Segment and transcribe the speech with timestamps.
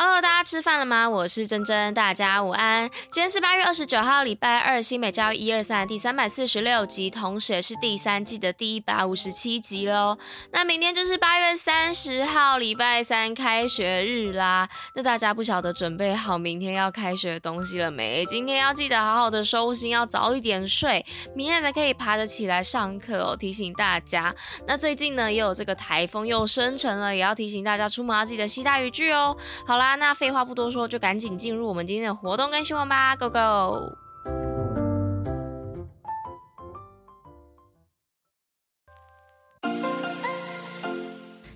[0.00, 1.10] Hello，大家吃饭了吗？
[1.10, 2.88] 我是珍珍，大家午安。
[3.10, 10.16] 今天是八月二十九号，礼拜二，新美教育一二三第三百四十六集，同时也是第三季的第一百五十七集喽。
[10.52, 14.68] 那明天就是八月三十号，礼拜三开学日啦。
[14.94, 18.24] 那大家不晓得准备好明天要开学的东西了没？
[18.26, 21.04] 今天要记得好好的收心，要早一点睡，
[21.34, 23.36] 明天才可以爬得起来上课哦。
[23.36, 24.32] 提醒大家。
[24.64, 29.36] 那最近呢，也有这个台风又生成了，也要提醒大家出门要记得携带雨具哦。
[29.66, 29.87] 好啦。
[29.96, 33.96] 那废话不多说，就赶紧进入我们今天的活动跟新闻吧，Go Go！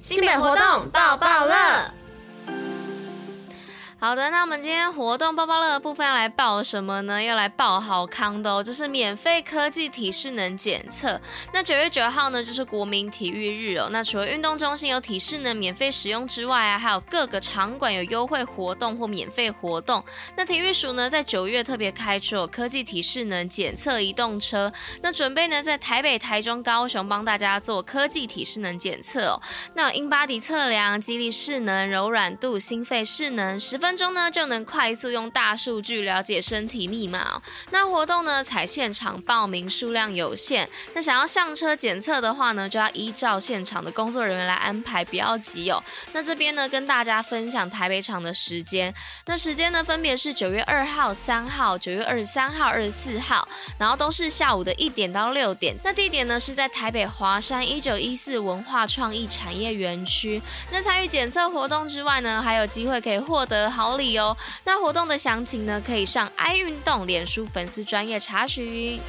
[0.00, 2.01] 新北活动爆爆乐。
[4.04, 7.22] 好的，那我们今天活动包包乐的部分要来报什么呢？
[7.22, 11.20] 要来报好康的哦，就是免费科技体适能检测。
[11.54, 13.88] 那九月九号呢，就是国民体育日哦。
[13.92, 20.04] 那除了运动中心有体适能免费使用之外啊，还有各个场馆有优惠活动或免费活动。
[20.36, 29.40] 那体育署呢，在九月特别开出科技体适能检测移动车，那准备呢，在台北、台中、高雄帮大家做科技体适能检测哦。
[29.76, 33.91] 那 InBody 测量、肌力适能、柔软度、心肺适能，十分。
[33.92, 37.42] 分钟呢就能快速用大数据了解身体密码。
[37.72, 40.66] 那活动呢采现场报名，数量有限。
[40.94, 45.84] 那想要上车检测的话呢，就要依照现场的工作人员来安排，不要急哦。
[46.14, 48.94] 那这边呢跟大家分享台北场的时间。
[49.26, 53.46] 那时间呢分别是九月二号、三号、九月二十三号、二十四号，
[53.76, 55.76] 然后都是下午的一点到六点。
[55.84, 60.40] 那地点呢是在台北华山一九一四文化创意产业园区。
[60.70, 63.81] 那参与检测活动之外呢，还有机会可以获得好。
[63.82, 64.36] 好礼哦！
[64.62, 69.00] 那活动的详情呢，可以上爱运动脸书粉丝专业查询。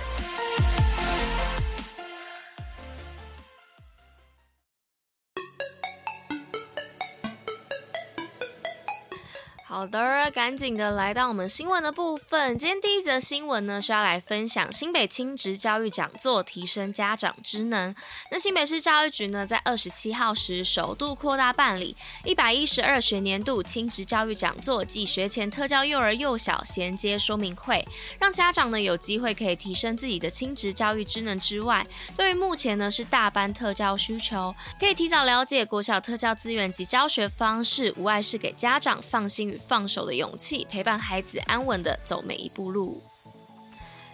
[9.73, 12.55] 好的，赶紧的来到我们新闻的部分。
[12.59, 17.93] 今天第一则新闻呢是要来分享新北亲职教育讲座，提升家长职能。
[18.29, 27.83] 那新北市教育局呢在二十七号时首度扩大办理一百一十二学年度亲职教育讲座暨学前特教幼儿幼小衔接说明会，
[28.19, 31.83] 让家长呢有机会可以提升自己的亲职教育职能之外，
[32.15, 43.01] 对于目前呢是大班特教需求，可以提早了解国小特教资源及教学方式，无碍是给家长放心与放手的勇气，陪伴孩子安稳的走每一步路。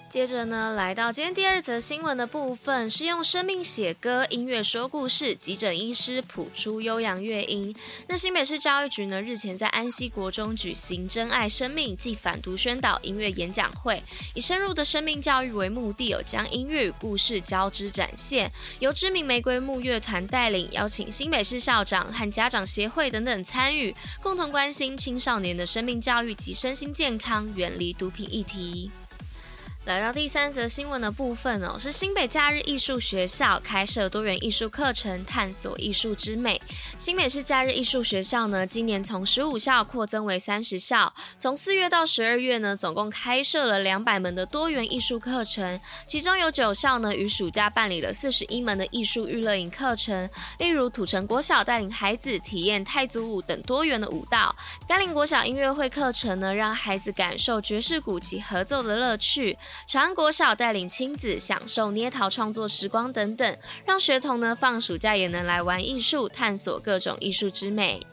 [0.10, 7.74] 接着呢，来到今天第二则新闻的部分，是用生命写歌，音乐说故事，急诊医师谱出悠扬乐音。
[8.08, 14.02] 那新北市教育局呢，日前在安溪国中举行“珍爱生命”暨反毒宣导音乐演讲会，
[14.34, 18.52] 以深入的生命教育为目的，有将音乐与故事交织展现。
[18.80, 28.90] 由知名玫瑰木乐团带领，邀请新北市校长和家长协会等等参与，共同关心青少年的生命教育及身心健康，远离毒品议题。
[29.90, 36.62] 来到第三则新闻的部分哦，是新北假日艺术学校开设多元艺术课程，探索艺术之美。
[37.00, 50.30] 新北市假日艺术学校呢，今年从十五校扩增为三十校，从四月到十二月呢，总共开设了两百门的多元艺术课程，其中有九校呢，于暑假办理了四十一门的艺术娱乐营课程，
[50.60, 54.56] 例如土城国小带领孩子体验太祖舞等多元的舞蹈，
[54.88, 59.58] 甘霖国小音乐会课程呢，让孩子感受爵士鼓及合奏的乐趣。
[59.88, 68.06] 长安国小带领亲子享受捏陶创作时光等等，让学童呢放暑假也能来玩艺术，探索各种艺术之美。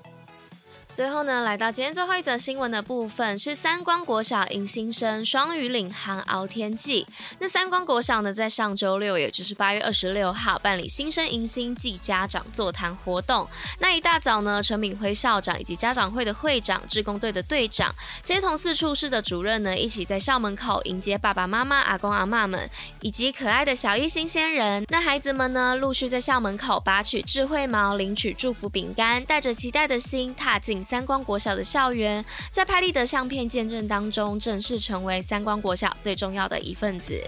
[0.96, 7.06] 最后呢，来到今天最后一则新闻的部分，是三光国小迎新生双语领航熬天记。
[7.38, 13.46] 那三光国小呢，在上周六，也就是八月二十六号，办理新生迎新暨家长座谈活动。
[13.78, 22.70] 那一大早呢，陈敏辉校长以及家长会的会长、志工队的队长，接同四处室的主任呢，一起在校门口迎接爸爸妈妈、阿公阿嬷们，
[23.02, 24.82] 以及可爱的小一新鲜人。
[24.88, 30.85] 那孩子们呢，陆续在校门口拔取智慧毛，领取祝福饼干，带着期待的心踏进。
[30.86, 37.20] 三光国小的校园，在拍立得相片见证当中，正式成为三光国小最重要的一份子。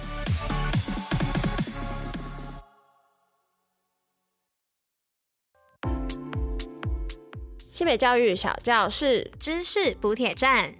[7.59, 10.73] 新北教育小教室，知识补铁站。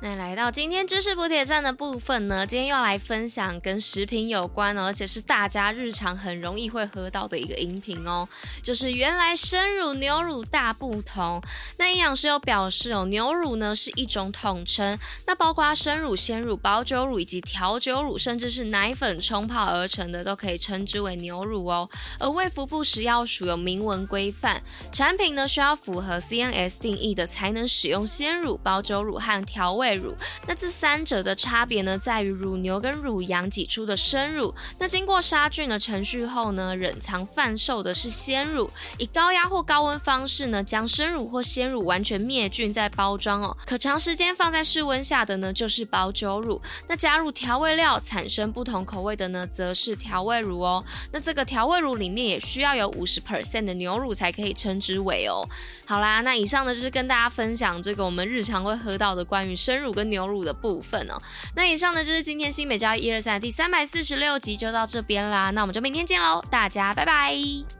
[0.00, 8.28] 那来到今天知识补铁站的部分呢，今天又要来分享跟食品有关，而且是大家日常很容易会喝到的一个饮品哦，
[8.62, 11.42] 就是原来生乳、牛乳大不同。
[11.78, 14.96] 那营养师有表示哦，牛乳呢是一种统称，
[15.26, 21.90] 那包括生乳、鲜乳、保久乳以及调酒乳，甚至是奶粉冲泡而成的，都可以称之为牛乳哦。
[22.20, 24.62] 而卫福部食药署有明文规范，
[24.92, 30.14] 产品呢需要符合 CNS 定义的，才能使用鲜乳、保久乳和调味乳，
[30.46, 55.46] 那这三者的差别呢，在于乳牛跟乳羊挤出的生乳，那经过杀菌的程序后呢，冷藏贩售的是鲜乳，以高压或高温方式呢，将生乳或鲜乳完全灭菌再包装哦，可长时间放在室温下的呢，就是保久乳，那加入调味料产生不同口味的呢，则是调味乳哦，那这个调味乳里面也需要有五十 percent 的牛乳才可以称之为哦。
[55.86, 61.16] 好啦，那以上呢就是跟大家分享这个我们日常会喝到的关于生乳跟牛乳的部分哦。
[61.54, 67.77] 那以上呢就是今天新美教育一二三第三百四十六集就到这边啦，那我们就明天见喽，大家拜拜。